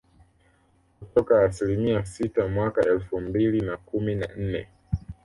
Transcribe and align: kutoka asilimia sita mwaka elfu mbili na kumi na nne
kutoka 0.99 1.43
asilimia 1.45 2.05
sita 2.05 2.47
mwaka 2.47 2.81
elfu 2.85 3.21
mbili 3.21 3.61
na 3.61 3.77
kumi 3.77 4.15
na 4.15 4.27
nne 4.37 4.67